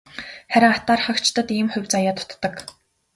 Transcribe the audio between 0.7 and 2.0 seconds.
атаархагчдад ийм хувь